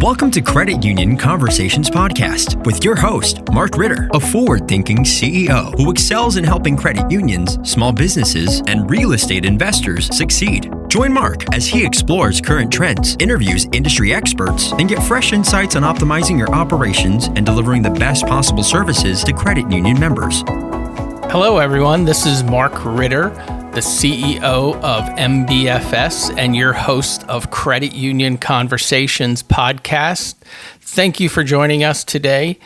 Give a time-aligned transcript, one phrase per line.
[0.00, 5.76] Welcome to Credit Union Conversations Podcast with your host, Mark Ritter, a forward thinking CEO
[5.76, 10.72] who excels in helping credit unions, small businesses, and real estate investors succeed.
[10.88, 15.82] Join Mark as he explores current trends, interviews industry experts, and get fresh insights on
[15.82, 20.40] optimizing your operations and delivering the best possible services to credit union members.
[21.30, 22.06] Hello, everyone.
[22.06, 23.28] This is Mark Ritter,
[23.72, 30.34] the CEO of MBFS and your host of Credit Union Conversations podcast.
[30.80, 32.58] Thank you for joining us today.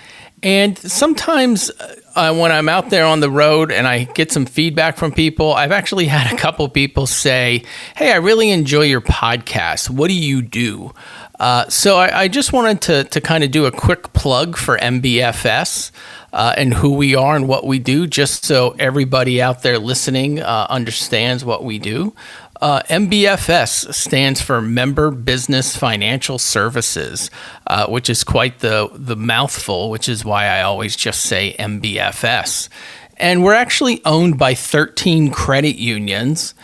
[0.43, 1.71] And sometimes
[2.15, 5.53] uh, when I'm out there on the road and I get some feedback from people,
[5.53, 7.65] I've actually had a couple people say,
[7.97, 9.91] Hey, I really enjoy your podcast.
[9.91, 10.95] What do you do?
[11.39, 14.79] Uh, so I, I, just wanted to, to kind of do a quick plug for
[14.79, 15.91] MBFS
[16.33, 20.41] uh, and who we are and what we do, just so everybody out there listening
[20.41, 22.15] uh, understands what we do.
[22.61, 27.31] Uh, MBFS stands for Member Business Financial Services,
[27.67, 32.69] uh, which is quite the, the mouthful, which is why I always just say MBFS.
[33.17, 36.55] And we're actually owned by 13 credit unions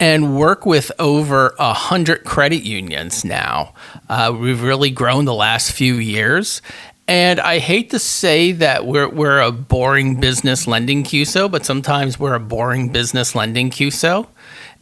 [0.00, 3.74] and work with over 100 credit unions now.
[4.08, 6.62] Uh, we've really grown the last few years.
[7.08, 12.18] And I hate to say that we're, we're a boring business lending QSO, but sometimes
[12.18, 14.26] we're a boring business lending QSO.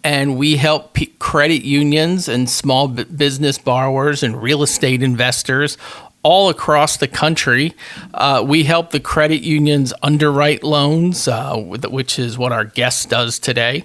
[0.03, 5.79] And we help p- credit unions and small b- business borrowers and real estate investors
[6.23, 7.73] all across the country.
[8.13, 13.39] Uh, we help the credit unions underwrite loans, uh, which is what our guest does
[13.39, 13.85] today.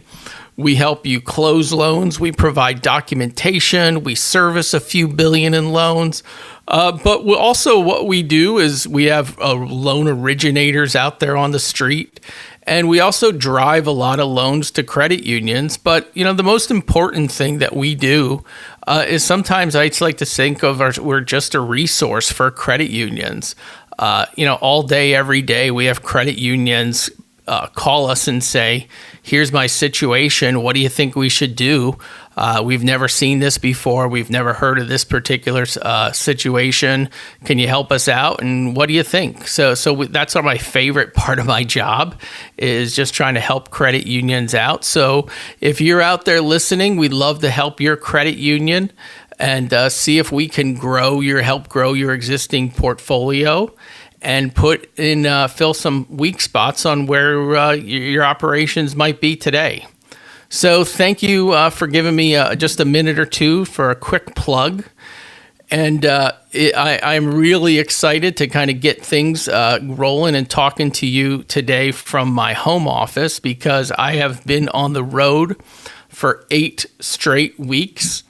[0.58, 2.20] We help you close loans.
[2.20, 4.04] We provide documentation.
[4.04, 6.24] We service a few billion in loans.
[6.68, 11.52] Uh, but also, what we do is we have uh, loan originators out there on
[11.52, 12.20] the street.
[12.64, 15.78] And we also drive a lot of loans to credit unions.
[15.78, 18.44] But, you know, the most important thing that we do
[18.88, 22.92] uh, is sometimes I like to think of our, we're just a resource for credit
[22.92, 23.56] unions.
[23.98, 27.10] Uh, you know, all day, every day, we have credit unions
[27.52, 28.88] uh, call us and say,
[29.22, 30.64] here's my situation.
[30.64, 31.98] What do you think we should do?
[32.38, 34.08] Uh, we've never seen this before.
[34.08, 37.10] We've never heard of this particular uh, situation.
[37.44, 38.42] Can you help us out?
[38.42, 39.50] And what do you think?
[39.50, 42.18] So, so that's my favorite part of my job
[42.58, 44.86] is just trying to help credit unions out.
[44.86, 45.28] So,
[45.60, 48.94] if you're out there listening, we'd love to help your credit union
[49.40, 53.74] and uh, see if we can grow your help grow your existing portfolio
[54.22, 59.36] and put in uh, fill some weak spots on where uh, your operations might be
[59.36, 59.86] today.
[60.50, 63.96] So thank you uh, for giving me uh, just a minute or two for a
[63.96, 64.84] quick plug.
[65.72, 70.50] And uh, it, I, am really excited to kind of get things uh, rolling and
[70.50, 75.62] talking to you today from my home office because I have been on the road
[76.10, 78.24] for eight straight weeks.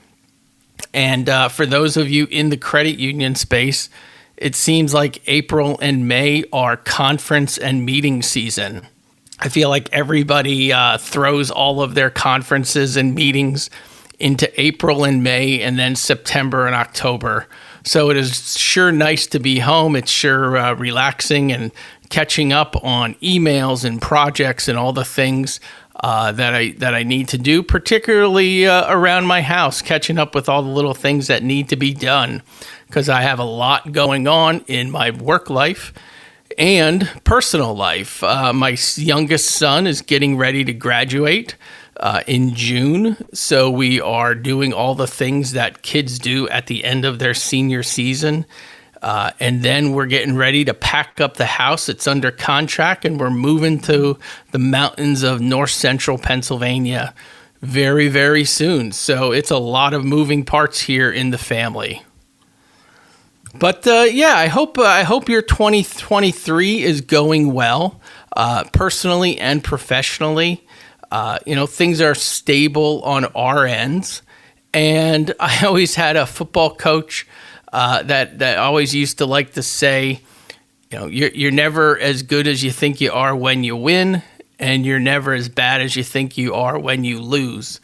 [0.94, 3.88] And for those of you in the credit union space,
[4.42, 8.88] it seems like April and May are conference and meeting season.
[9.38, 13.70] I feel like everybody uh, throws all of their conferences and meetings
[14.18, 17.46] into April and May and then September and October.
[17.84, 19.94] So it is sure nice to be home.
[19.94, 21.70] It's sure uh, relaxing and
[22.12, 25.58] catching up on emails and projects and all the things
[25.96, 30.34] uh, that I that I need to do, particularly uh, around my house, catching up
[30.34, 32.42] with all the little things that need to be done
[32.86, 35.94] because I have a lot going on in my work life
[36.58, 38.22] and personal life.
[38.22, 41.56] Uh, my youngest son is getting ready to graduate
[41.98, 43.16] uh, in June.
[43.32, 47.32] So we are doing all the things that kids do at the end of their
[47.32, 48.44] senior season.
[49.02, 51.88] Uh, and then we're getting ready to pack up the house.
[51.88, 54.16] It's under contract, and we're moving to
[54.52, 57.12] the mountains of north central Pennsylvania
[57.60, 58.92] very, very soon.
[58.92, 62.02] So it's a lot of moving parts here in the family.
[63.54, 68.00] But uh, yeah, I hope uh, I hope your 2023 is going well,
[68.36, 70.66] uh, personally and professionally.
[71.10, 74.22] Uh, you know, things are stable on our ends,
[74.72, 77.26] and I always had a football coach
[77.72, 80.20] uh, that that always used to like to say,
[80.90, 84.22] you know, you're you're never as good as you think you are when you win,
[84.58, 87.80] and you're never as bad as you think you are when you lose.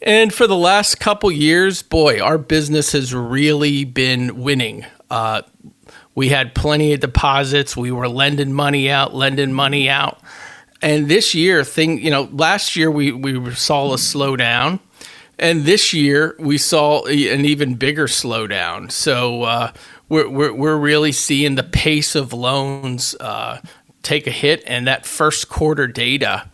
[0.00, 4.86] And for the last couple years, boy, our business has really been winning.
[5.10, 5.42] Uh,
[6.14, 7.76] we had plenty of deposits.
[7.76, 10.20] We were lending money out, lending money out.
[10.80, 14.80] And this year, thing you know, last year we we saw a slowdown,
[15.38, 18.90] and this year we saw an even bigger slowdown.
[18.90, 19.72] So uh,
[20.08, 23.60] we're, we're we're really seeing the pace of loans uh,
[24.02, 26.48] take a hit, and that first quarter data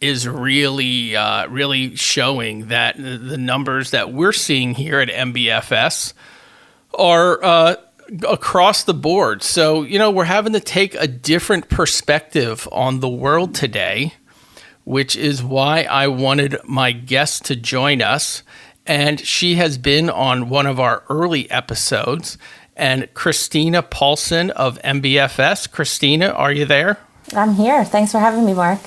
[0.00, 6.12] is really uh, really showing that the numbers that we're seeing here at MBFS
[6.94, 7.76] are uh,
[8.28, 9.42] across the board.
[9.42, 14.14] So, you know, we're having to take a different perspective on the world today,
[14.88, 18.42] which is why I wanted my guest to join us.
[18.86, 22.38] And she has been on one of our early episodes.
[22.74, 25.68] And Kristina Paulson of MBFS.
[25.68, 26.96] Kristina, are you there?
[27.36, 27.84] I'm here.
[27.84, 28.80] Thanks for having me, Mark.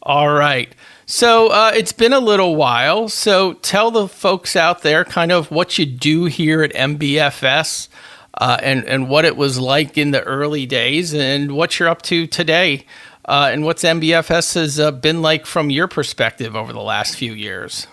[0.00, 0.72] All right.
[1.06, 3.08] So uh, it's been a little while.
[3.08, 7.88] So tell the folks out there kind of what you do here at MBFS
[8.34, 12.02] uh, and, and what it was like in the early days and what you're up
[12.02, 12.86] to today
[13.30, 17.32] uh, and what's MBFS has uh, been like from your perspective over the last few
[17.32, 17.86] years.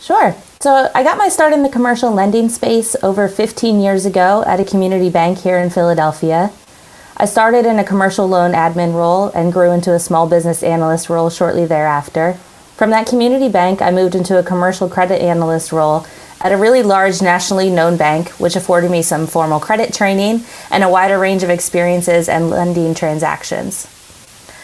[0.00, 0.36] Sure.
[0.60, 4.60] So I got my start in the commercial lending space over 15 years ago at
[4.60, 6.52] a community bank here in Philadelphia.
[7.16, 11.10] I started in a commercial loan admin role and grew into a small business analyst
[11.10, 12.34] role shortly thereafter.
[12.76, 16.06] From that community bank, I moved into a commercial credit analyst role
[16.40, 20.84] at a really large nationally known bank, which afforded me some formal credit training and
[20.84, 23.88] a wider range of experiences and lending transactions.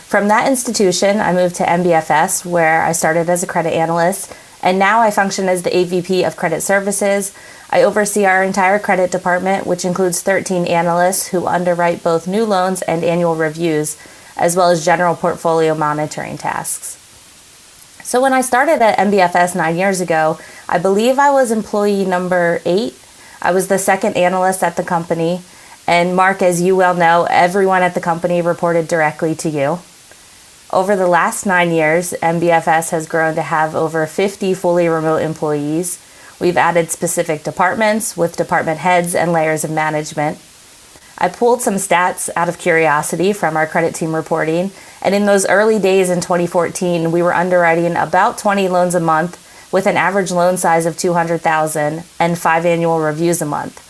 [0.09, 4.79] From that institution, I moved to MBFS, where I started as a credit analyst, and
[4.79, 7.37] now I function as the AVP of Credit Services,
[7.69, 12.81] I oversee our entire credit department, which includes 13 analysts who underwrite both new loans
[12.81, 13.99] and annual reviews,
[14.35, 16.97] as well as general portfolio monitoring tasks.
[18.03, 20.39] So, when I started at MBFS nine years ago,
[20.71, 22.95] I believe I was employee number eight.
[23.43, 25.43] I was the second analyst at the company.
[25.87, 29.81] And, Mark, as you well know, everyone at the company reported directly to you.
[30.71, 35.99] Over the last nine years, MBFS has grown to have over 50 fully remote employees
[36.41, 40.39] We've added specific departments with department heads and layers of management.
[41.21, 44.71] I pulled some stats out of curiosity from our credit team reporting,
[45.03, 49.45] and in those early days in 2014, we were underwriting about 20 loans a month
[49.73, 53.88] with an average loan size of 200,000 and 5 annual reviews a month.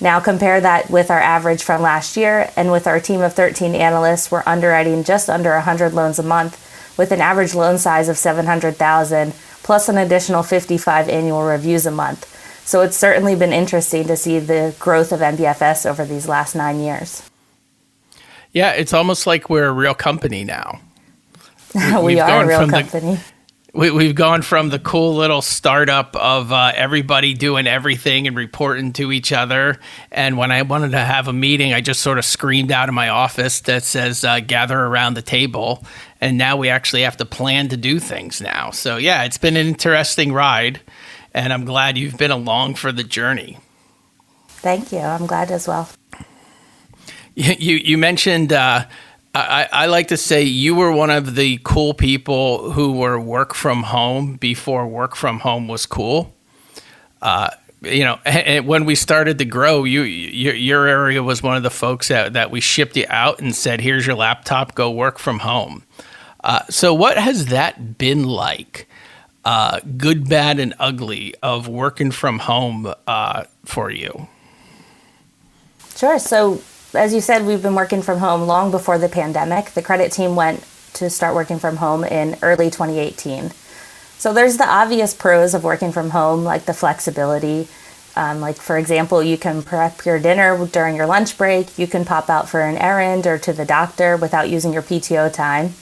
[0.00, 3.74] Now compare that with our average from last year and with our team of 13
[3.74, 6.66] analysts, we're underwriting just under 100 loans a month
[6.96, 9.32] with an average loan size of 700,000
[9.62, 12.26] plus an additional 55 annual reviews a month.
[12.66, 16.80] So it's certainly been interesting to see the growth of MBFS over these last nine
[16.80, 17.28] years.
[18.52, 20.80] Yeah, it's almost like we're a real company now.
[22.02, 23.16] we are a real company.
[23.16, 23.24] The,
[23.72, 28.92] we, we've gone from the cool little startup of uh, everybody doing everything and reporting
[28.94, 29.78] to each other.
[30.10, 32.94] And when I wanted to have a meeting, I just sort of screamed out of
[32.94, 35.84] my office that says, uh, gather around the table.
[36.20, 38.70] And now we actually have to plan to do things now.
[38.70, 40.80] So, yeah, it's been an interesting ride.
[41.32, 43.58] And I'm glad you've been along for the journey.
[44.48, 44.98] Thank you.
[44.98, 45.88] I'm glad as well.
[47.36, 48.84] You, you mentioned, uh,
[49.34, 53.54] I, I like to say you were one of the cool people who were work
[53.54, 56.34] from home before work from home was cool.
[57.22, 57.50] Uh,
[57.82, 58.18] you know,
[58.64, 62.32] when we started to grow, you your, your area was one of the folks that,
[62.32, 65.84] that we shipped you out and said, "Here's your laptop, go work from home."
[66.42, 68.88] Uh, so, what has that been like?
[69.44, 74.28] Uh, good, bad, and ugly of working from home uh, for you?
[75.96, 76.18] Sure.
[76.18, 76.60] So,
[76.94, 79.70] as you said, we've been working from home long before the pandemic.
[79.70, 80.64] The credit team went
[80.94, 83.52] to start working from home in early 2018.
[84.18, 87.68] So there's the obvious pros of working from home, like the flexibility.
[88.16, 92.04] Um, like, for example, you can prep your dinner during your lunch break, you can
[92.04, 95.74] pop out for an errand or to the doctor without using your PTO time.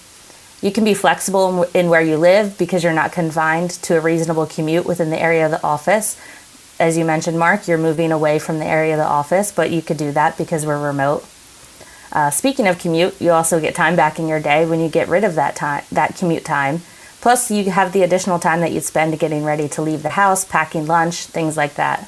[0.61, 4.47] You can be flexible in where you live because you're not confined to a reasonable
[4.47, 6.21] commute within the area of the office
[6.79, 9.83] as you mentioned, Mark, you're moving away from the area of the office, but you
[9.83, 11.25] could do that because we're remote.
[12.13, 15.09] Uh, speaking of commute, you also get time back in your day when you get
[15.09, 16.81] rid of that time, that commute time.
[17.21, 20.45] Plus, you have the additional time that you'd spend getting ready to leave the house,
[20.45, 22.07] packing lunch, things like that.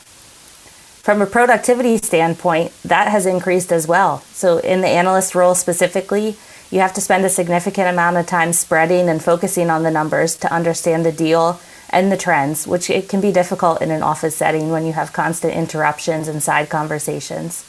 [1.02, 4.20] From a productivity standpoint, that has increased as well.
[4.32, 6.36] So, in the analyst role specifically,
[6.70, 10.36] you have to spend a significant amount of time spreading and focusing on the numbers
[10.36, 14.36] to understand the deal and the trends, which it can be difficult in an office
[14.36, 17.66] setting when you have constant interruptions and side conversations.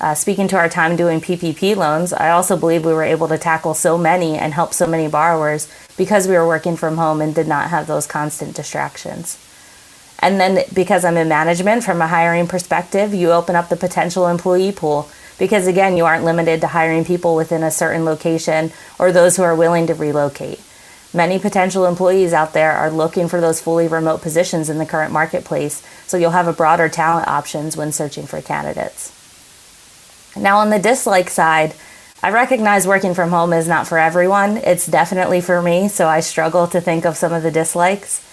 [0.00, 3.38] Uh, speaking to our time doing PPP loans, I also believe we were able to
[3.38, 7.34] tackle so many and help so many borrowers because we were working from home and
[7.34, 9.44] did not have those constant distractions.
[10.20, 14.28] And then, because I'm in management from a hiring perspective, you open up the potential
[14.28, 19.10] employee pool because, again, you aren't limited to hiring people within a certain location or
[19.10, 20.60] those who are willing to relocate.
[21.14, 25.12] Many potential employees out there are looking for those fully remote positions in the current
[25.12, 29.14] marketplace, so you'll have a broader talent options when searching for candidates.
[30.36, 31.74] Now, on the dislike side,
[32.22, 34.58] I recognize working from home is not for everyone.
[34.58, 38.24] It's definitely for me, so I struggle to think of some of the dislikes.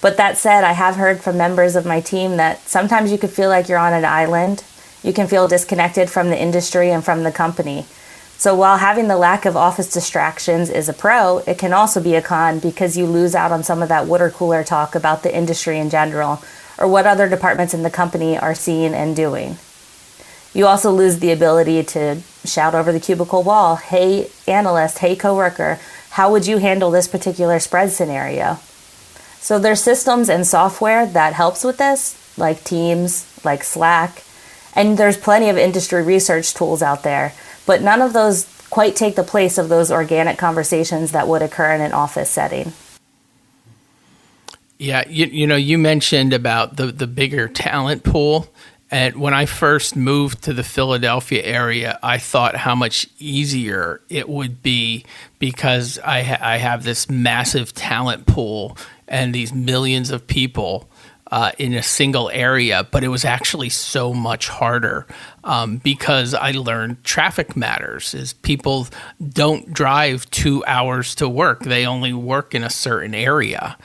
[0.00, 3.30] But that said, I have heard from members of my team that sometimes you could
[3.30, 4.62] feel like you're on an island.
[5.02, 7.86] You can feel disconnected from the industry and from the company.
[8.40, 12.14] So while having the lack of office distractions is a pro, it can also be
[12.14, 15.36] a con because you lose out on some of that water cooler talk about the
[15.36, 16.42] industry in general
[16.78, 19.58] or what other departments in the company are seeing and doing.
[20.54, 25.78] You also lose the ability to shout over the cubicle wall, hey analyst, hey coworker,
[26.12, 28.54] how would you handle this particular spread scenario?
[29.38, 34.22] So there's systems and software that helps with this, like Teams, like Slack,
[34.74, 37.34] and there's plenty of industry research tools out there
[37.70, 41.72] but none of those quite take the place of those organic conversations that would occur
[41.72, 42.72] in an office setting.
[44.76, 48.48] Yeah, you, you know, you mentioned about the, the bigger talent pool.
[48.90, 54.28] And when I first moved to the Philadelphia area, I thought how much easier it
[54.28, 55.04] would be
[55.38, 60.89] because I, ha- I have this massive talent pool and these millions of people
[61.30, 65.06] uh, in a single area, but it was actually so much harder
[65.44, 68.14] um, because I learned traffic matters.
[68.14, 68.88] Is people
[69.28, 73.76] don't drive two hours to work; they only work in a certain area,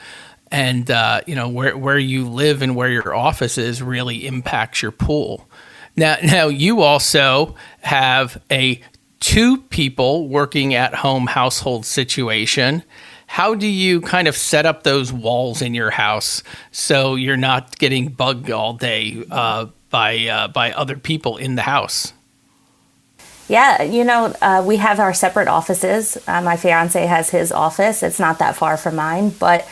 [0.50, 4.82] and uh, you know where where you live and where your office is really impacts
[4.82, 5.48] your pool.
[5.96, 8.80] Now, now you also have a
[9.20, 12.82] two people working at home household situation
[13.26, 17.78] how do you kind of set up those walls in your house so you're not
[17.78, 22.12] getting bugged all day uh, by uh, by other people in the house?
[23.48, 26.18] Yeah, you know, uh, we have our separate offices.
[26.26, 28.02] Uh, my fiance has his office.
[28.02, 29.68] It's not that far from mine, but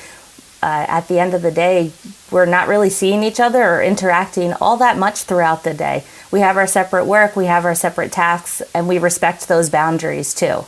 [0.63, 1.93] uh, at the end of the day,
[2.31, 6.05] we're not really seeing each other or interacting all that much throughout the day.
[6.31, 10.33] We have our separate work, we have our separate tasks, and we respect those boundaries
[10.33, 10.65] too.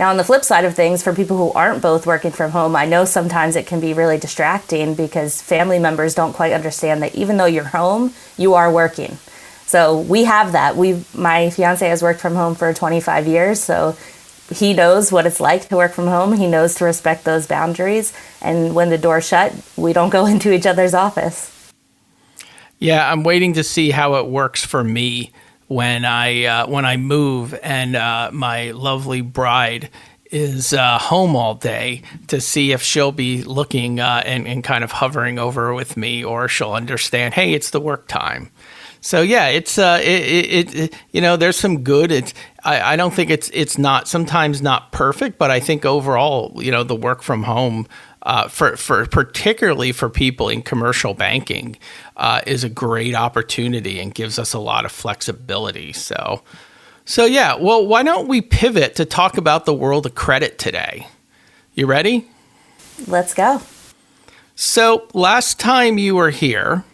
[0.00, 2.74] Now, on the flip side of things, for people who aren't both working from home,
[2.74, 7.14] I know sometimes it can be really distracting because family members don't quite understand that
[7.14, 9.18] even though you're home, you are working.
[9.66, 10.74] So we have that.
[10.74, 13.94] We, my fiance has worked from home for 25 years, so
[14.50, 16.32] he knows what it's like to work from home.
[16.32, 20.50] He knows to respect those boundaries, and when the door's shut, we don't go into
[20.50, 21.54] each other's office.
[22.78, 25.30] Yeah, I'm waiting to see how it works for me
[25.70, 29.88] when I uh, when I move and uh, my lovely bride
[30.32, 34.82] is uh, home all day to see if she'll be looking uh, and, and kind
[34.82, 38.50] of hovering over with me or she'll understand hey it's the work time.
[39.00, 42.34] So yeah it's uh it, it, it you know there's some good it's
[42.64, 46.70] I, I don't think it's it's not sometimes not perfect but i think overall you
[46.70, 47.86] know the work from home
[48.22, 51.76] uh, for, for particularly for people in commercial banking
[52.16, 55.92] uh, is a great opportunity and gives us a lot of flexibility.
[55.92, 56.42] So,
[57.04, 57.56] so yeah.
[57.56, 61.08] Well, why don't we pivot to talk about the world of credit today?
[61.74, 62.28] You ready?
[63.06, 63.62] Let's go.
[64.54, 66.84] So last time you were here,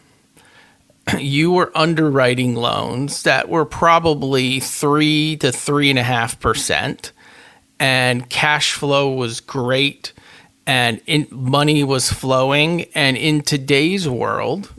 [1.18, 7.10] you were underwriting loans that were probably three to three and a half percent,
[7.80, 10.12] and cash flow was great
[10.66, 12.86] and in, money was flowing.
[12.94, 14.72] And in today's world,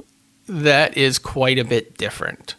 [0.47, 2.55] that is quite a bit different.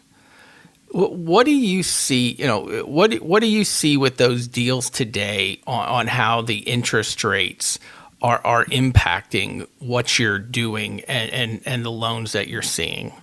[0.91, 2.31] What do you see?
[2.33, 6.57] You know, what what do you see with those deals today on, on how the
[6.59, 7.77] interest rates
[8.23, 13.13] are are impacting what you're doing and, and, and the loans that you're seeing?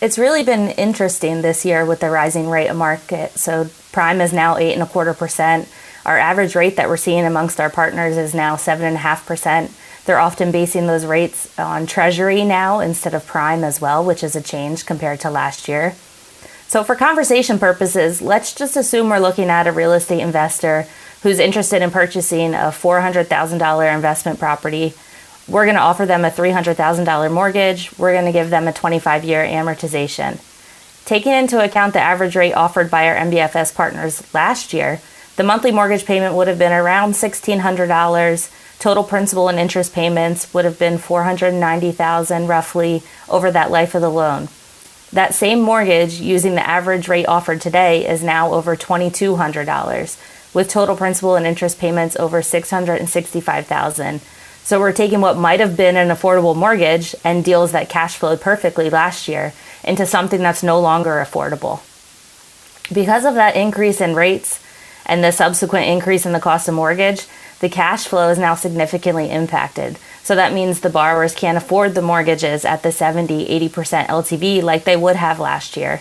[0.00, 3.38] It's really been interesting this year with the rising rate of market.
[3.38, 5.68] So prime is now eight and a quarter percent
[6.10, 9.70] our average rate that we're seeing amongst our partners is now 7.5%.
[10.06, 14.34] They're often basing those rates on Treasury now instead of prime as well, which is
[14.34, 15.94] a change compared to last year.
[16.66, 20.88] So, for conversation purposes, let's just assume we're looking at a real estate investor
[21.22, 24.94] who's interested in purchasing a $400,000 investment property.
[25.46, 27.96] We're going to offer them a $300,000 mortgage.
[27.98, 30.40] We're going to give them a 25 year amortization.
[31.04, 35.00] Taking into account the average rate offered by our MBFS partners last year,
[35.40, 38.50] the monthly mortgage payment would have been around $1,600.
[38.78, 44.10] Total principal and interest payments would have been $490,000, roughly over that life of the
[44.10, 44.50] loan.
[45.14, 50.94] That same mortgage using the average rate offered today is now over $2,200 with total
[50.94, 54.20] principal and interest payments over $665,000.
[54.62, 58.42] So we're taking what might have been an affordable mortgage and deals that cash flowed
[58.42, 59.54] perfectly last year
[59.84, 61.80] into something that's no longer affordable.
[62.92, 64.60] Because of that increase in rates,
[65.10, 67.26] and the subsequent increase in the cost of mortgage,
[67.58, 69.98] the cash flow is now significantly impacted.
[70.22, 74.84] So that means the borrowers can't afford the mortgages at the 70, 80% LTV like
[74.84, 76.00] they would have last year.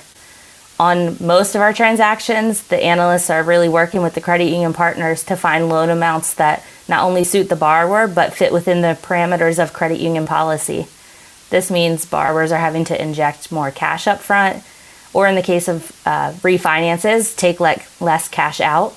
[0.79, 5.23] On most of our transactions, the analysts are really working with the credit union partners
[5.25, 9.61] to find loan amounts that not only suit the borrower but fit within the parameters
[9.61, 10.87] of credit union policy.
[11.49, 14.63] This means borrowers are having to inject more cash up front,
[15.13, 18.95] or in the case of uh, refinances, take le- less cash out.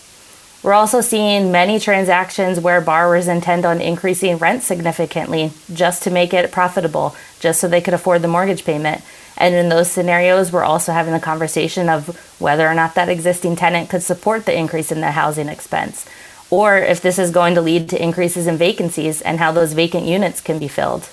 [0.62, 6.32] We're also seeing many transactions where borrowers intend on increasing rent significantly just to make
[6.32, 9.02] it profitable, just so they could afford the mortgage payment.
[9.36, 13.56] And in those scenarios, we're also having the conversation of whether or not that existing
[13.56, 16.06] tenant could support the increase in the housing expense,
[16.48, 20.06] or if this is going to lead to increases in vacancies and how those vacant
[20.06, 21.08] units can be filled.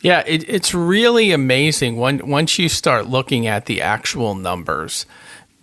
[0.00, 5.04] Yeah, it, it's really amazing when, once you start looking at the actual numbers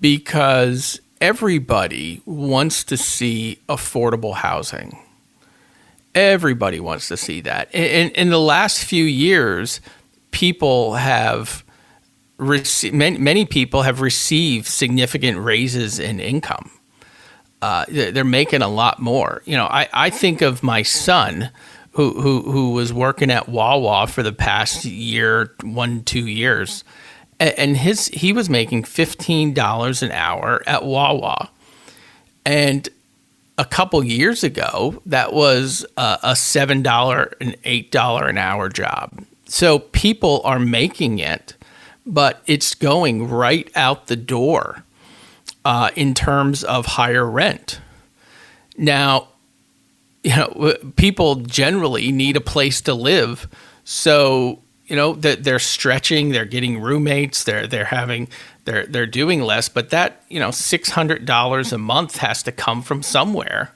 [0.01, 4.99] because everybody wants to see affordable housing.
[6.13, 7.73] Everybody wants to see that.
[7.73, 9.79] In, in the last few years,
[10.31, 11.63] people have
[12.35, 16.69] received, many, many people have received significant raises in income.
[17.61, 19.41] Uh, they're making a lot more.
[19.45, 21.51] You know, I, I think of my son
[21.91, 26.83] who, who, who was working at Wawa for the past year, one, two years.
[27.57, 31.49] And his he was making fifteen dollars an hour at Wawa,
[32.45, 32.87] and
[33.57, 38.69] a couple years ago that was a, a seven dollar and eight dollar an hour
[38.69, 39.25] job.
[39.45, 41.55] So people are making it,
[42.05, 44.83] but it's going right out the door
[45.65, 47.79] uh, in terms of higher rent.
[48.77, 49.27] Now,
[50.23, 53.47] you know, people generally need a place to live.
[53.83, 58.27] So, you know, that they're stretching, they're getting roommates, they're they're having
[58.65, 63.01] they're they're doing less, but that, you know, $600 a month has to come from
[63.01, 63.73] somewhere.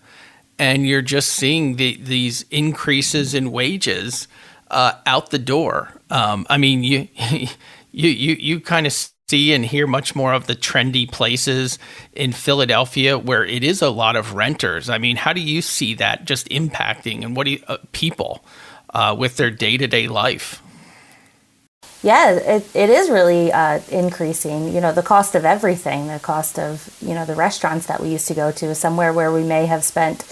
[0.60, 4.28] And you're just seeing the, these increases in wages
[4.72, 5.94] uh, out the door.
[6.10, 7.08] Um, I mean, you
[7.92, 8.94] you you you kind of
[9.30, 11.78] see and hear much more of the trendy places
[12.14, 14.90] in Philadelphia where it is a lot of renters.
[14.90, 18.46] I mean, how do you see that just impacting and what do you, uh, people
[18.94, 20.62] uh, with their day to day life?
[22.08, 24.74] Yeah, it, it is really uh, increasing.
[24.74, 28.08] You know, the cost of everything, the cost of, you know, the restaurants that we
[28.08, 30.24] used to go to, somewhere where we may have spent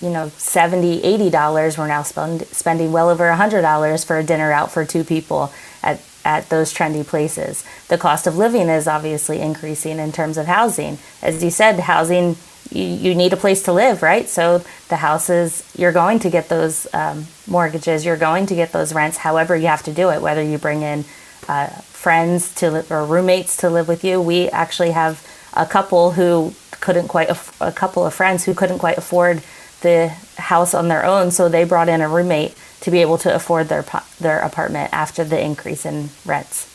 [0.00, 4.18] you know 70 80 dollars we're now spend, spending well over a hundred dollars for
[4.18, 8.68] a dinner out for two people at at those trendy places the cost of living
[8.68, 12.36] is obviously increasing in terms of housing as you said housing
[12.70, 16.48] you, you need a place to live right so the houses you're going to get
[16.48, 20.20] those um, mortgages you're going to get those rents however you have to do it
[20.22, 21.04] whether you bring in
[21.48, 26.12] uh, friends to li- or roommates to live with you we actually have a couple
[26.12, 29.42] who couldn't quite aff- a couple of friends who couldn't quite afford
[29.80, 33.34] the house on their own, so they brought in a roommate to be able to
[33.34, 33.84] afford their
[34.20, 36.72] their apartment after the increase in rents.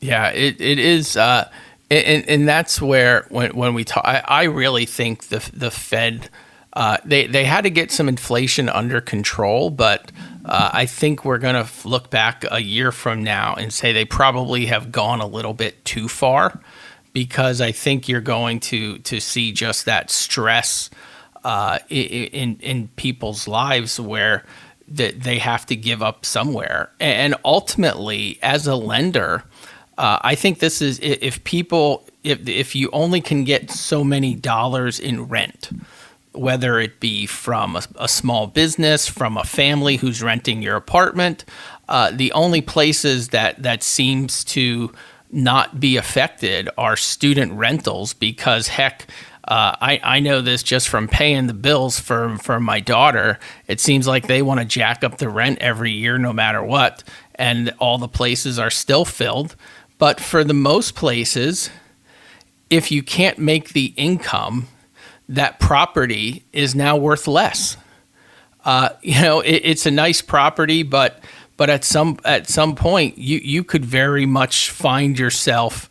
[0.00, 1.50] Yeah, it, it is, uh,
[1.90, 6.30] and and that's where when when we talk, I, I really think the the Fed.
[6.72, 10.12] Uh, they they had to get some inflation under control, but
[10.44, 14.04] uh, I think we're going to look back a year from now and say they
[14.04, 16.60] probably have gone a little bit too far,
[17.14, 20.90] because I think you're going to to see just that stress
[21.44, 24.44] uh, in in people's lives where
[24.86, 26.90] that they have to give up somewhere.
[27.00, 29.44] And ultimately, as a lender,
[29.98, 34.34] uh, I think this is if people if if you only can get so many
[34.34, 35.70] dollars in rent,
[36.32, 41.44] whether it be from a, a small business, from a family who's renting your apartment,
[41.88, 44.92] uh, the only places that that seems to
[45.30, 49.06] not be affected are student rentals because heck
[49.48, 53.38] uh, I, I know this just from paying the bills for, for my daughter.
[53.68, 57.04] It seems like they want to jack up the rent every year, no matter what,
[57.36, 59.54] and all the places are still filled.
[59.98, 61.70] But for the most places,
[62.68, 64.68] if you can't make the income,
[65.28, 67.76] that property is now worth less.
[68.64, 71.22] Uh, you know, it, it's a nice property, but
[71.56, 75.88] but at some at some point, you you could very much find yourself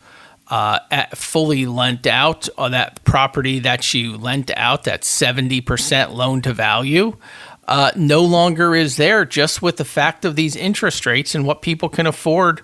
[0.48, 0.80] uh,
[1.16, 7.18] fully lent out on that property that you lent out That 70% loan to value
[7.68, 11.64] uh, no longer is there just with the fact of these interest rates and what
[11.64, 12.62] people can afford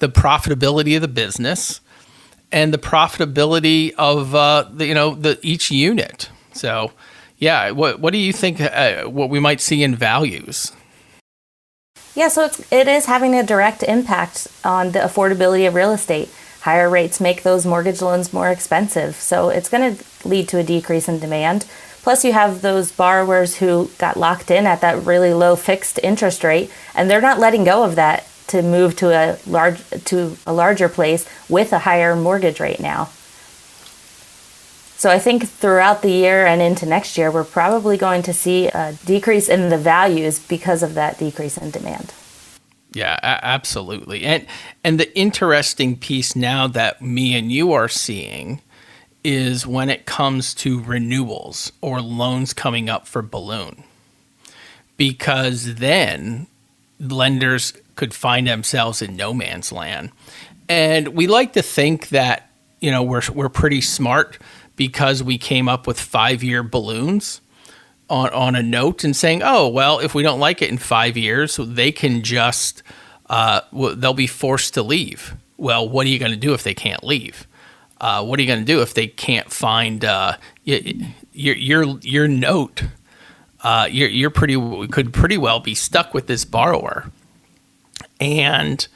[0.00, 1.80] the profitability of the business
[2.52, 6.28] and the profitability of uh, the, you know the each unit.
[6.52, 6.92] So
[7.38, 10.72] yeah what, what do you think uh, what we might see in values?
[12.14, 16.28] Yeah so it's, it is having a direct impact on the affordability of real estate.
[16.62, 20.62] Higher rates make those mortgage loans more expensive, so it's going to lead to a
[20.62, 21.64] decrease in demand.
[22.02, 26.44] Plus, you have those borrowers who got locked in at that really low fixed interest
[26.44, 30.52] rate, and they're not letting go of that to move to a large to a
[30.52, 33.08] larger place with a higher mortgage rate now.
[34.96, 38.68] So I think throughout the year and into next year, we're probably going to see
[38.68, 42.12] a decrease in the values because of that decrease in demand.
[42.92, 44.24] Yeah, absolutely.
[44.24, 44.46] And
[44.84, 48.60] and the interesting piece now that me and you are seeing
[49.22, 53.84] is when it comes to renewals or loans coming up for balloon.
[54.96, 56.46] Because then
[56.98, 60.10] lenders could find themselves in no man's land.
[60.70, 64.38] And we like to think that, you know, we're we're pretty smart
[64.74, 67.42] because we came up with 5-year balloons
[68.08, 71.18] on on a note and saying, "Oh, well, if we don't like it in 5
[71.18, 72.82] years, they can just
[73.28, 76.72] uh, they'll be forced to leave." Well, what are you going to do if they
[76.72, 77.46] can't leave?
[78.00, 82.28] Uh, what are you going to do if they can't find uh, your your your
[82.28, 82.84] note?
[83.62, 87.12] Uh, you're you're pretty could pretty well be stuck with this borrower,
[88.20, 88.86] and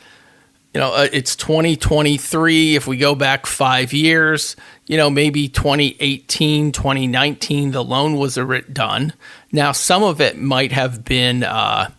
[0.72, 2.76] you know uh, it's 2023.
[2.76, 4.56] If we go back five years,
[4.86, 8.38] you know maybe 2018, 2019, the loan was
[8.72, 9.12] done.
[9.50, 11.90] Now some of it might have been uh,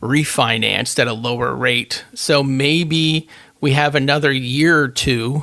[0.00, 3.28] refinanced at a lower rate, so maybe
[3.60, 5.42] we have another year or two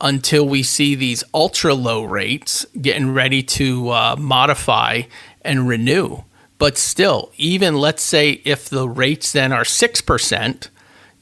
[0.00, 5.02] until we see these ultra low rates getting ready to uh, modify
[5.42, 6.22] and renew.
[6.58, 10.68] But still, even let's say if the rates then are 6%,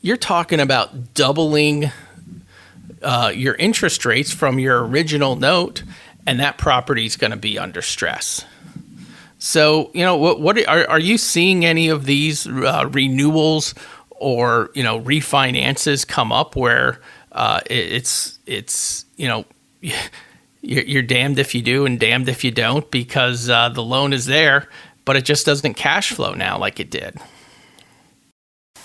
[0.00, 1.90] you're talking about doubling
[3.02, 5.82] uh, your interest rates from your original note,
[6.26, 8.44] and that property is going to be under stress.
[9.38, 13.74] So, you know, what, what are, are you seeing any of these uh, renewals
[14.10, 17.00] or, you know, refinances come up where
[17.34, 19.44] uh, it, it's it's you know
[20.62, 24.26] you're, damned if you do and damned if you don't because uh, the loan is
[24.26, 24.68] there,
[25.04, 27.16] but it just doesn't cash flow now like it did.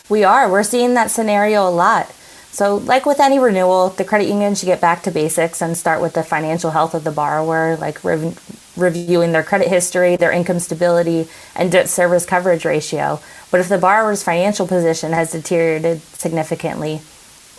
[0.10, 0.51] We are.
[0.51, 2.12] We're seeing that scenario a lot.
[2.51, 6.01] So, like with any renewal, the credit union should get back to basics and start
[6.01, 10.60] with the financial health of the borrower, like rev- reviewing their credit history, their income
[10.60, 13.19] stability, and debt service coverage ratio.
[13.51, 17.01] But if the borrower's financial position has deteriorated significantly,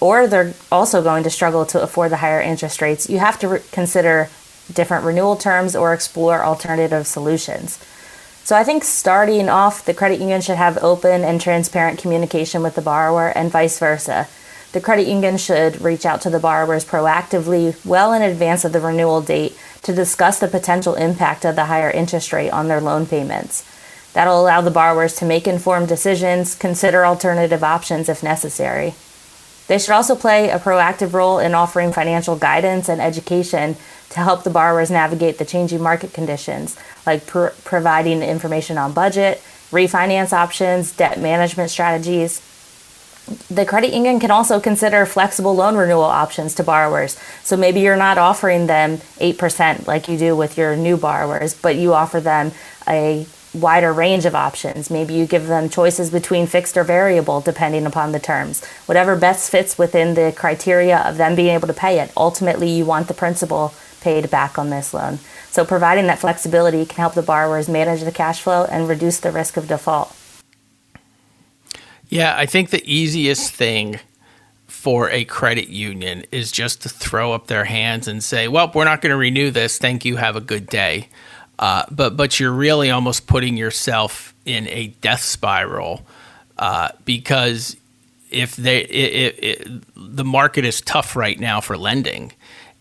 [0.00, 3.48] or they're also going to struggle to afford the higher interest rates, you have to
[3.48, 4.28] re- consider
[4.72, 7.78] different renewal terms or explore alternative solutions.
[8.44, 12.74] So I think starting off, the credit union should have open and transparent communication with
[12.74, 14.28] the borrower and vice versa.
[14.72, 18.80] The credit union should reach out to the borrowers proactively well in advance of the
[18.80, 23.06] renewal date to discuss the potential impact of the higher interest rate on their loan
[23.06, 23.64] payments.
[24.12, 28.94] That'll allow the borrowers to make informed decisions, consider alternative options if necessary.
[29.68, 33.76] They should also play a proactive role in offering financial guidance and education
[34.10, 39.42] to help the borrowers navigate the changing market conditions, like pr- providing information on budget,
[39.70, 42.42] refinance options, debt management strategies.
[43.48, 47.16] The credit union can also consider flexible loan renewal options to borrowers.
[47.44, 51.76] So maybe you're not offering them 8% like you do with your new borrowers, but
[51.76, 52.50] you offer them
[52.88, 54.90] a wider range of options.
[54.90, 58.64] Maybe you give them choices between fixed or variable depending upon the terms.
[58.86, 62.12] Whatever best fits within the criteria of them being able to pay it.
[62.16, 65.18] Ultimately, you want the principal paid back on this loan.
[65.50, 69.30] So providing that flexibility can help the borrowers manage the cash flow and reduce the
[69.30, 70.16] risk of default.
[72.08, 74.00] Yeah, I think the easiest thing
[74.66, 78.84] for a credit union is just to throw up their hands and say, "Well, we're
[78.84, 79.78] not going to renew this.
[79.78, 80.16] Thank you.
[80.16, 81.08] Have a good day."
[81.58, 86.04] Uh, but but you're really almost putting yourself in a death spiral
[86.58, 87.76] uh, because
[88.30, 92.32] if they it, it, it, the market is tough right now for lending,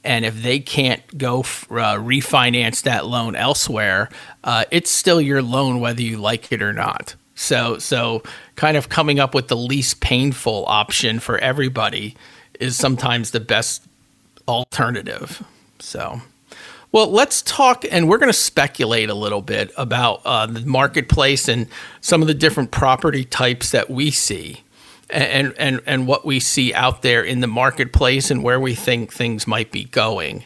[0.03, 4.09] and if they can't go f- uh, refinance that loan elsewhere,
[4.43, 7.15] uh, it's still your loan whether you like it or not.
[7.35, 8.23] So so
[8.55, 12.15] kind of coming up with the least painful option for everybody
[12.59, 13.83] is sometimes the best
[14.47, 15.43] alternative.
[15.79, 16.21] So.
[16.91, 21.47] Well, let's talk, and we're going to speculate a little bit about uh, the marketplace
[21.47, 21.67] and
[22.01, 24.63] some of the different property types that we see,
[25.09, 29.13] and and and what we see out there in the marketplace, and where we think
[29.13, 30.45] things might be going.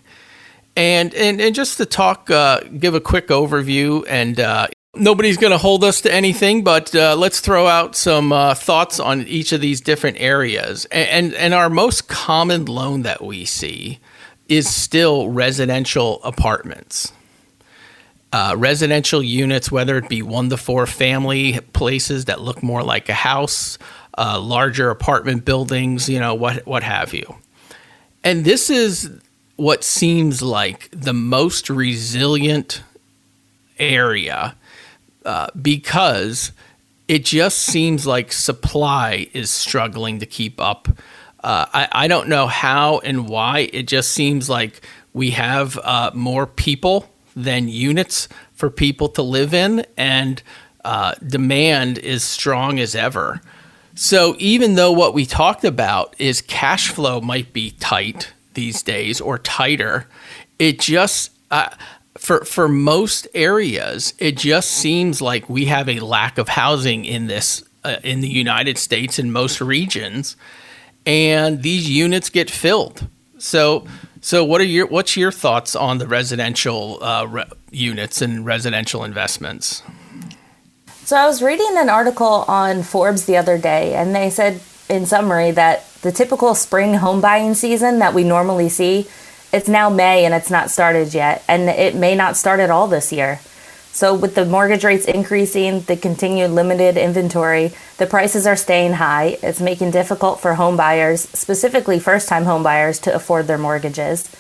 [0.76, 5.52] And and and just to talk, uh, give a quick overview, and uh, nobody's going
[5.52, 9.52] to hold us to anything, but uh, let's throw out some uh, thoughts on each
[9.52, 10.86] of these different areas.
[10.86, 14.00] And, and and our most common loan that we see
[14.50, 17.14] is still residential apartments.
[18.32, 23.08] Uh, residential units, whether it be one to four family places that look more like
[23.08, 23.78] a house,
[24.18, 27.36] uh, larger apartment buildings, you know, what, what have you.
[28.24, 29.10] And this is
[29.56, 32.82] what seems like the most resilient
[33.78, 34.56] area
[35.26, 36.52] uh, because
[37.08, 40.88] it just seems like supply is struggling to keep up.
[41.44, 43.70] Uh, I, I don't know how and why.
[43.74, 44.82] It just seems like
[45.14, 50.42] we have uh, more people than units for people to live in, and
[50.86, 53.42] uh, demand is strong as ever.
[53.96, 59.22] So even though what we talked about is cash flow might be tight these days
[59.22, 60.08] or tighter,
[60.58, 61.70] it just uh,
[62.18, 67.28] for for most areas it just seems like we have a lack of housing in
[67.28, 70.38] this uh, in the United States in most regions,
[71.06, 73.08] and these units get filled.
[73.38, 73.86] So
[74.22, 79.04] so what are your what's your thoughts on the residential uh, re- units and residential
[79.04, 79.84] investments?
[81.06, 85.06] So I was reading an article on Forbes the other day, and they said in
[85.06, 89.08] summary that the typical spring home buying season that we normally see,
[89.52, 92.88] it's now May and it's not started yet, and it may not start at all
[92.88, 93.42] this year.
[93.92, 99.38] So with the mortgage rates increasing, the continued limited inventory, the prices are staying high.
[99.44, 104.34] It's making difficult for home buyers, specifically first-time home buyers, to afford their mortgages.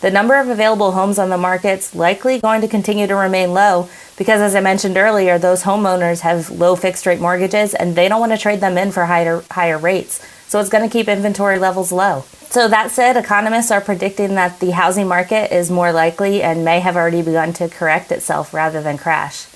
[0.00, 3.90] The number of available homes on the market's likely going to continue to remain low
[4.16, 8.20] because, as I mentioned earlier, those homeowners have low fixed rate mortgages and they don't
[8.20, 10.24] want to trade them in for higher, higher rates.
[10.48, 12.24] So it's going to keep inventory levels low.
[12.48, 16.80] So, that said, economists are predicting that the housing market is more likely and may
[16.80, 19.46] have already begun to correct itself rather than crash.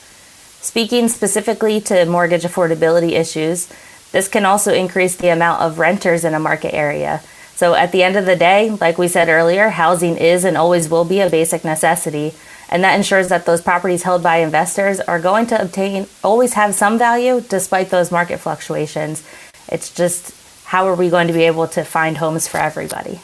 [0.61, 3.69] Speaking specifically to mortgage affordability issues,
[4.13, 7.23] this can also increase the amount of renters in a market area
[7.57, 10.89] so at the end of the day, like we said earlier, housing is and always
[10.89, 12.35] will be a basic necessity.
[12.69, 16.75] And that ensures that those properties held by investors are going to obtain, always have
[16.75, 19.23] some value despite those market fluctuations.
[19.69, 23.21] It's just how are we going to be able to find homes for everybody?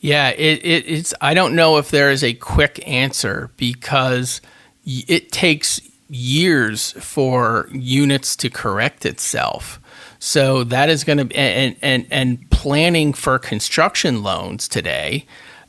[0.00, 1.14] Yeah, it, it, it's.
[1.22, 4.42] I don't know if there is a quick answer because
[4.84, 9.80] it takes years for units to correct itself.
[10.24, 15.26] So that is going to and and and planning for construction loans today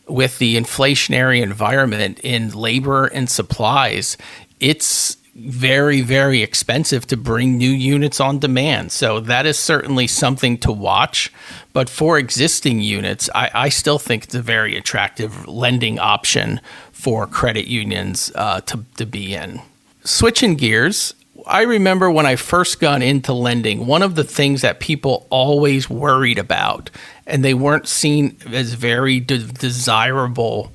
[0.08, 4.16] with the inflationary environment in labor and supplies,
[4.62, 8.94] it's very very expensive to bring new units on demand.
[8.94, 11.34] So that is certainly something to watch.
[11.74, 16.62] But for existing units, I, I still think it's a very attractive lending option
[16.94, 19.60] for credit unions uh, to to be in.
[20.06, 21.14] Switching gears,
[21.48, 25.90] I remember when I first got into lending, one of the things that people always
[25.90, 26.90] worried about,
[27.28, 30.74] and they weren't seen as very de- desirable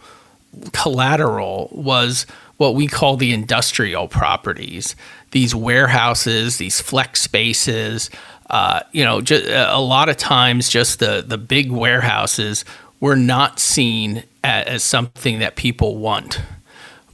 [0.73, 4.95] collateral, was what we call the industrial properties.
[5.31, 8.11] These warehouses, these flex spaces,
[8.51, 12.65] uh, you know, just, a lot of times just the, the big warehouses
[12.99, 16.41] were not seen as, as something that people want.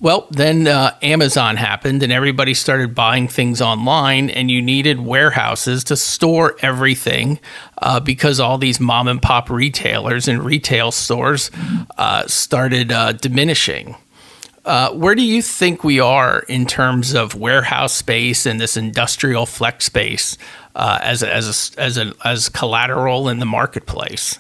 [0.07, 5.83] Well, then uh, Amazon happened and everybody started buying things online, and you needed warehouses
[5.83, 7.41] to store everything
[7.79, 11.51] uh, because all these mom and pop retailers and retail stores
[11.99, 13.97] uh, started uh, diminishing.
[14.65, 19.45] Uh, where do you think we are in terms of warehouse space and this industrial
[19.45, 20.39] flex space
[20.77, 24.39] uh, as, as, a, as, a, as collateral in the marketplace?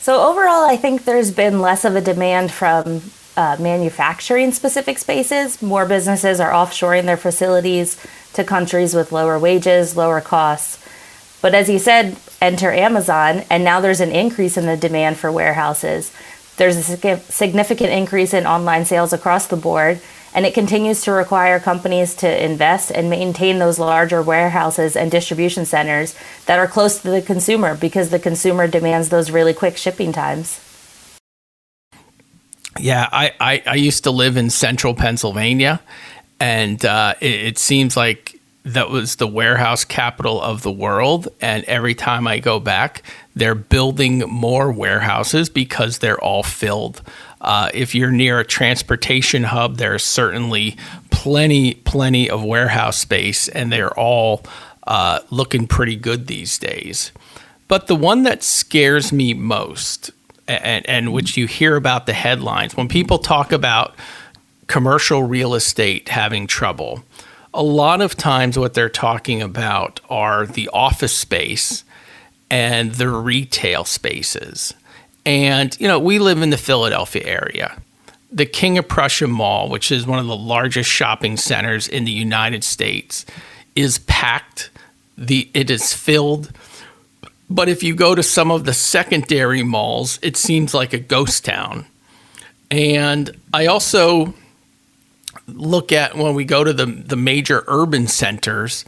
[0.00, 3.02] So, overall, I think there's been less of a demand from
[3.36, 5.60] uh, manufacturing specific spaces.
[5.60, 7.96] More businesses are offshoring their facilities
[8.32, 10.82] to countries with lower wages, lower costs.
[11.42, 15.30] But as you said, enter Amazon, and now there's an increase in the demand for
[15.30, 16.12] warehouses.
[16.56, 20.00] There's a significant increase in online sales across the board,
[20.34, 25.64] and it continues to require companies to invest and maintain those larger warehouses and distribution
[25.64, 26.14] centers
[26.46, 30.60] that are close to the consumer because the consumer demands those really quick shipping times.
[32.78, 35.80] Yeah, I, I, I, used to live in central Pennsylvania,
[36.40, 41.28] and uh, it, it, seems like that was the warehouse capital of the world.
[41.40, 43.02] And every time I go back,
[43.34, 47.02] they're building more warehouses because they're all filled.
[47.40, 50.76] Uh, if you're near a transportation hub, there's certainly
[51.10, 54.42] plenty, plenty of warehouse space, and they're all
[54.86, 57.12] uh, looking pretty good these days.
[57.68, 60.10] But the one that scares me most
[60.48, 62.76] and, and which you hear about the headlines.
[62.76, 63.94] When people talk about
[64.66, 67.04] commercial real estate having trouble
[67.56, 71.84] a lot of times what they're talking about are the office space
[72.50, 74.74] and the retail spaces.
[75.24, 77.80] And you know we live in the philadelphia area.
[78.30, 82.12] The king of prussia mall which is one of the largest shopping centers in the
[82.12, 83.24] united states
[83.74, 84.70] is packed.
[85.16, 86.52] The it is filled
[87.48, 91.44] but if you go to some of the secondary malls, it seems like a ghost
[91.44, 91.86] town.
[92.70, 94.34] And I also
[95.46, 98.84] look at when we go to the the major urban centers,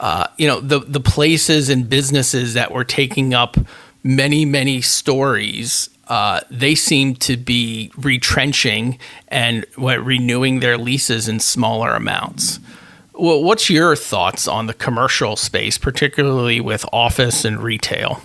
[0.00, 3.56] uh, you know, the the places and businesses that were taking up
[4.02, 5.90] many many stories.
[6.08, 12.58] Uh, they seem to be retrenching and what, renewing their leases in smaller amounts.
[12.58, 12.81] Well,
[13.22, 18.20] what's your thoughts on the commercial space, particularly with office and retail?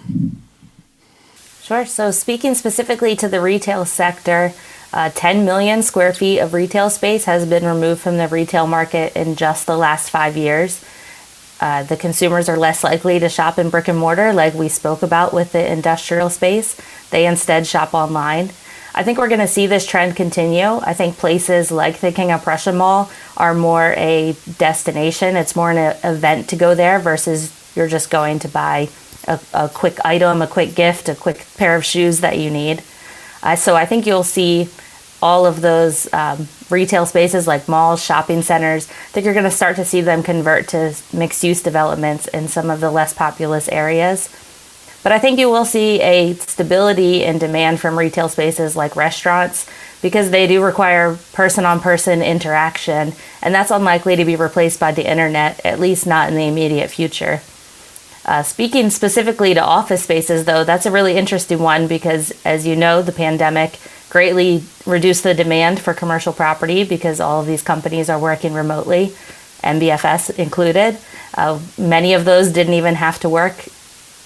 [1.61, 1.85] Sure.
[1.85, 4.53] So, speaking specifically to the retail sector,
[4.93, 9.15] uh, 10 million square feet of retail space has been removed from the retail market
[9.15, 10.83] in just the last five years.
[11.59, 15.03] Uh, the consumers are less likely to shop in brick and mortar, like we spoke
[15.03, 16.79] about with the industrial space.
[17.09, 18.51] They instead shop online.
[18.97, 20.65] I think we're going to see this trend continue.
[20.65, 25.35] I think places like the King of Prussia Mall are more a destination.
[25.35, 28.89] It's more an event to go there versus you're just going to buy
[29.27, 32.81] a, a quick item, a quick gift, a quick pair of shoes that you need.
[33.43, 34.67] Uh, so I think you'll see
[35.21, 38.89] all of those um, retail spaces like malls, shopping centers.
[38.89, 42.47] I think you're going to start to see them convert to mixed use developments in
[42.47, 44.27] some of the less populous areas.
[45.07, 49.65] But I think you will see a stability in demand from retail spaces like restaurants
[50.01, 54.91] because they do require person on person interaction, and that's unlikely to be replaced by
[54.91, 57.39] the internet, at least not in the immediate future.
[58.25, 62.75] Uh, speaking specifically to office spaces, though, that's a really interesting one because, as you
[62.75, 68.09] know, the pandemic greatly reduced the demand for commercial property because all of these companies
[68.09, 69.15] are working remotely,
[69.63, 70.97] MBFS included.
[71.33, 73.69] Uh, many of those didn't even have to work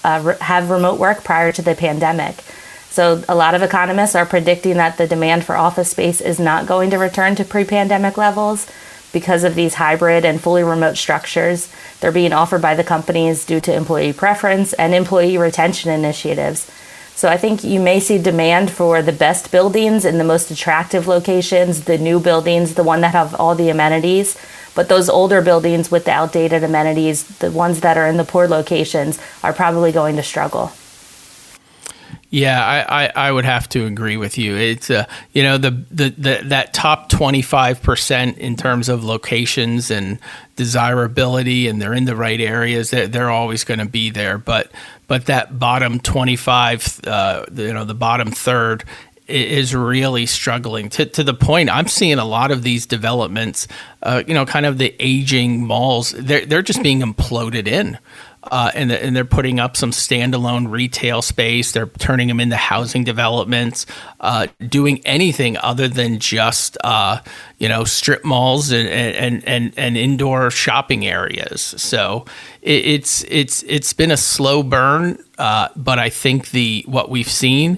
[0.04, 2.44] uh, have remote work prior to the pandemic.
[2.90, 6.68] So, a lot of economists are predicting that the demand for office space is not
[6.68, 8.68] going to return to pre pandemic levels
[9.14, 11.72] because of these hybrid and fully remote structures.
[12.00, 16.70] They're being offered by the companies due to employee preference and employee retention initiatives.
[17.16, 21.08] So, I think you may see demand for the best buildings in the most attractive
[21.08, 24.38] locations, the new buildings, the one that have all the amenities
[24.76, 28.48] but those older buildings with the outdated amenities, the ones that are in the poor
[28.48, 30.72] locations, are probably going to struggle.
[32.34, 34.56] Yeah, I, I, I, would have to agree with you.
[34.56, 39.04] It's uh, you know the, the, the that top twenty five percent in terms of
[39.04, 40.18] locations and
[40.56, 42.92] desirability, and they're in the right areas.
[42.92, 44.72] They're, they're always going to be there, but
[45.10, 48.86] but that bottom twenty five, uh, you know, the bottom third
[49.32, 53.67] is really struggling to, to the point I'm seeing a lot of these developments,
[54.04, 57.98] uh, you know, kind of the aging malls, they're, they're just being imploded in.
[58.44, 61.74] Uh, and, and they're putting up some standalone retail space.
[61.74, 63.86] They're turning them into housing developments,
[64.20, 67.20] uh, doing anything other than just uh,
[67.60, 71.62] you know strip malls and, and and and indoor shopping areas.
[71.62, 72.26] So
[72.63, 77.30] it, it's it's it's been a slow burn, uh, but I think the what we've
[77.30, 77.78] seen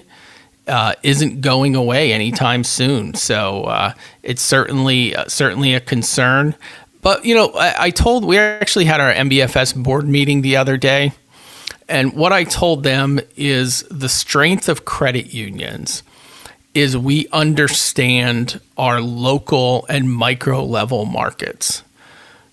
[0.66, 3.14] uh, isn't going away anytime soon.
[3.14, 6.54] So uh, it's certainly uh, certainly a concern.
[7.02, 10.78] But you know, I, I, told we actually had our MBFS board meeting the other
[10.78, 11.12] day,
[11.88, 16.02] and what I told them is the strength of credit unions
[16.72, 21.82] is we understand our local and micro level markets.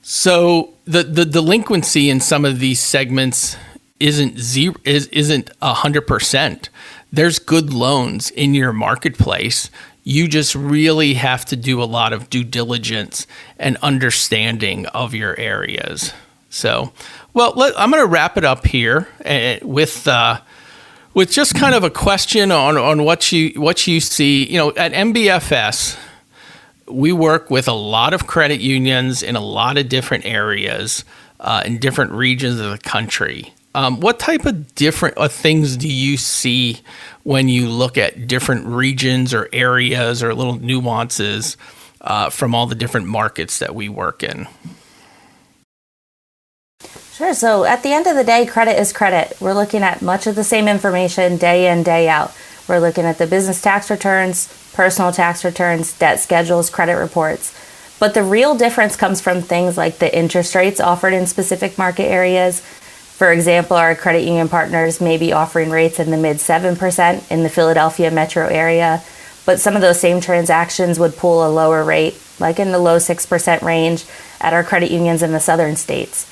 [0.01, 3.55] So the the delinquency in some of these segments
[3.99, 6.69] isn't zero is isn't a hundred percent
[7.11, 9.69] there's good loans in your marketplace.
[10.03, 13.27] You just really have to do a lot of due diligence
[13.59, 16.13] and understanding of your areas.
[16.49, 16.91] So,
[17.33, 20.41] well, let, I'm going to wrap it up here eh, with uh,
[21.13, 24.45] with just kind of a question on on what you what you see.
[24.45, 25.97] You know, at MBFS,
[26.87, 31.05] we work with a lot of credit unions in a lot of different areas
[31.39, 33.53] uh, in different regions of the country.
[33.73, 36.81] Um, what type of different uh, things do you see
[37.23, 41.55] when you look at different regions or areas or little nuances
[42.01, 44.47] uh, from all the different markets that we work in?
[47.13, 47.33] Sure.
[47.33, 49.37] So at the end of the day, credit is credit.
[49.39, 52.35] We're looking at much of the same information day in, day out.
[52.67, 57.57] We're looking at the business tax returns, personal tax returns, debt schedules, credit reports.
[57.99, 62.05] But the real difference comes from things like the interest rates offered in specific market
[62.05, 62.63] areas,
[63.21, 67.43] for example, our credit union partners may be offering rates in the mid 7% in
[67.43, 69.03] the Philadelphia metro area,
[69.45, 72.97] but some of those same transactions would pull a lower rate, like in the low
[72.97, 74.05] 6% range,
[74.39, 76.25] at our credit unions in the southern states.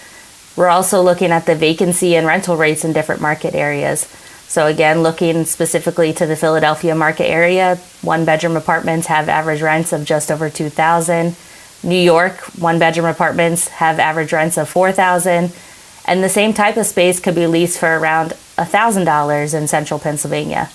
[0.58, 4.06] We're also looking at the vacancy and rental rates in different market areas.
[4.48, 9.94] So, again, looking specifically to the Philadelphia market area, one bedroom apartments have average rents
[9.94, 11.36] of just over 2000
[11.84, 15.54] New York, one bedroom apartments have average rents of 4000
[16.10, 20.68] and the same type of space could be leased for around $1,000 in central Pennsylvania.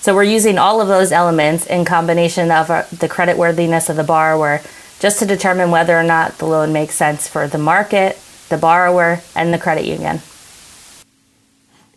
[0.00, 3.96] So we're using all of those elements in combination of our, the credit worthiness of
[3.96, 4.60] the borrower,
[5.00, 8.16] just to determine whether or not the loan makes sense for the market,
[8.48, 10.20] the borrower, and the credit union.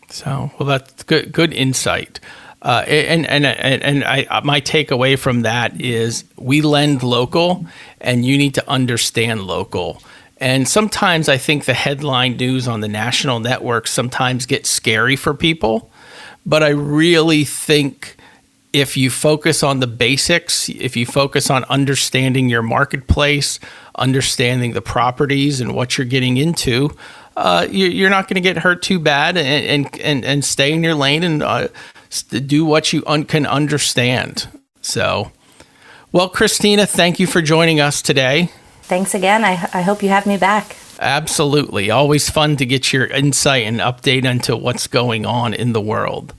[0.10, 1.32] So, well, that's good.
[1.32, 2.20] Good insight.
[2.64, 7.68] Uh, and and and, and I, my takeaway from that is we lend local,
[8.02, 10.02] and you need to understand local.
[10.44, 15.34] And sometimes I think the headline news on the national networks sometimes gets scary for
[15.34, 15.90] people,
[16.46, 18.18] but I really think
[18.74, 23.58] if you focus on the basics, if you focus on understanding your marketplace,
[23.96, 26.94] understanding the properties and what you're getting into,
[27.38, 30.84] uh, you're not going to get hurt too bad and, and, and, and, stay in
[30.84, 31.70] your lane and uh,
[32.46, 34.50] do what you un- can understand.
[34.82, 35.32] So,
[36.12, 38.50] well, Kristina, thank you for joining us today.
[38.84, 39.44] Thanks again.
[39.44, 40.76] I, I hope you have me back.
[41.00, 41.90] Absolutely.
[41.90, 46.34] Always fun to get your insight and update into what's going on in the world.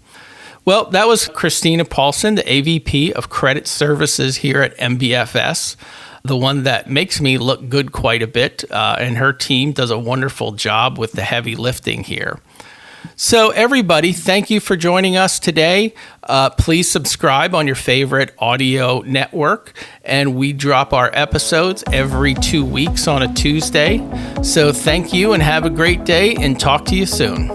[0.65, 5.77] Well, that was Kristina Paulson, the AVP of Credit Services here at MBFS,
[6.23, 8.65] the one that makes me look good quite a bit.
[8.71, 12.41] Uh, and her team does a wonderful job with the heavy lifting here.
[13.17, 15.95] So, everybody, thank you for joining us today.
[16.23, 19.73] Uh, please subscribe on your favorite audio network,
[20.05, 23.99] and we drop our episodes every two weeks on a Tuesday.
[24.43, 27.49] So, thank you and have a great day, and talk to you soon.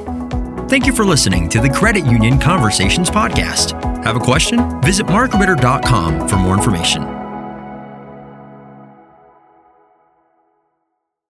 [0.69, 3.73] Thank you for listening to the Credit Union Conversations Podcast.
[4.03, 4.79] Have a question?
[4.81, 7.18] Visit markritter.com for more information.